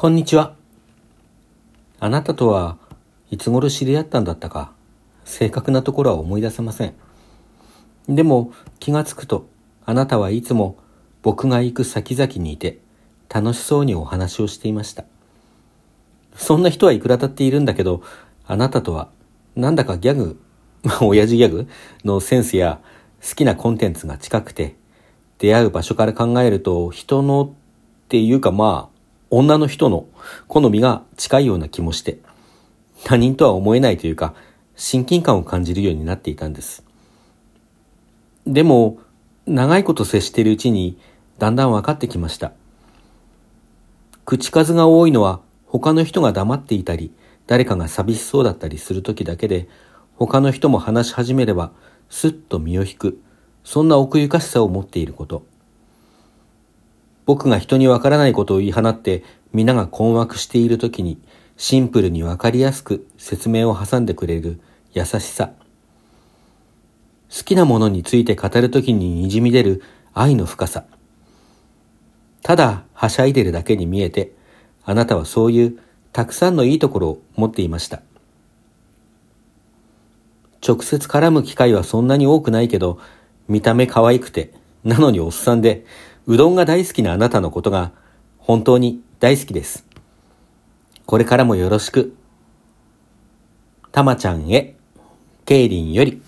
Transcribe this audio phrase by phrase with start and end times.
[0.00, 0.54] こんにちは。
[1.98, 2.78] あなたとは
[3.32, 4.70] いつ頃知り合ったんだったか、
[5.24, 6.94] 正確なところは思い出せません。
[8.08, 9.48] でも気がつくと、
[9.84, 10.76] あなたはいつも
[11.22, 12.78] 僕が行く先々にいて、
[13.28, 15.04] 楽しそうにお話をしていました。
[16.36, 18.00] そんな人はいくらだっているんだけど、
[18.46, 19.08] あなたとは、
[19.56, 20.40] なんだかギャグ、
[20.84, 21.66] まあ、親父ギャグ
[22.04, 22.80] のセンスや
[23.20, 24.76] 好きなコンテンツが近くて、
[25.38, 27.50] 出会う場所から考えると、人のっ
[28.06, 28.97] ていうかまあ、
[29.30, 30.06] 女の人の
[30.46, 32.18] 好みが近いような気もして、
[33.04, 34.34] 他人とは思えないというか、
[34.76, 36.84] 親近感を感じるようになっていたんです。
[38.46, 38.98] でも、
[39.46, 40.98] 長いこと接しているうちに、
[41.38, 42.52] だんだん分かってきました。
[44.24, 47.12] 口数が多いのは、他の人が黙っていたり、
[47.46, 49.68] 誰かが寂しそうだったりする時だけで、
[50.16, 51.72] 他の人も話し始めれば、
[52.08, 53.20] すっと身を引く、
[53.64, 55.44] そんな奥ゆかしさを持っていること。
[57.28, 61.20] 僕が人にわからないことを言い放って皆が困惑している時に
[61.58, 64.58] シンプルにわかりやすく説明を挟んでくれる
[64.94, 65.50] 優しさ。
[67.30, 69.82] 好きなものについて語る時に滲み出る
[70.14, 70.86] 愛の深さ。
[72.42, 74.32] ただはしゃいでるだけに見えて、
[74.86, 75.78] あなたはそういう
[76.14, 78.00] たくさんのいいところを持っていました。
[80.66, 82.98] 直接絡む機会はそんなに多くないけど、
[83.48, 85.84] 見た目可愛くて、なのにおっさんで、
[86.28, 87.90] うどんが大好きなあなたのことが
[88.36, 89.86] 本当に大好きです。
[91.06, 92.14] これからもよろしく。
[93.92, 94.76] たまちゃんへ、
[95.46, 96.20] ケイリンより。